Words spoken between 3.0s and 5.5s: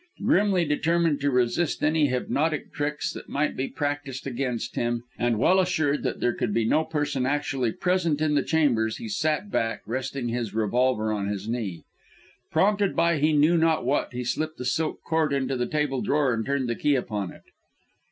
that might be practised against him, and